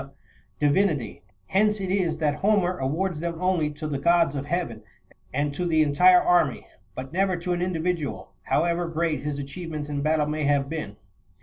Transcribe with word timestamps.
343 0.57 0.67
divinity, 0.67 1.21
hence 1.45 1.79
it 1.79 1.91
is 1.91 2.17
that 2.17 2.41
Homer26 2.41 2.79
awards 2.79 3.19
them 3.19 3.35
only 3.39 3.69
to 3.69 3.87
the 3.87 3.99
gods 3.99 4.33
of 4.33 4.47
heaven 4.47 4.81
and 5.31 5.53
to 5.53 5.63
the 5.67 5.83
entire 5.83 6.23
army; 6.23 6.65
but 6.95 7.13
never 7.13 7.37
to 7.37 7.53
an 7.53 7.61
indi 7.61 7.79
vidual, 7.81 8.29
however 8.45 8.87
great 8.87 9.19
his 9.21 9.37
achievements 9.37 9.89
in 9.89 10.01
battle 10.01 10.25
may 10.25 10.43
have 10.45 10.67
been. 10.67 10.95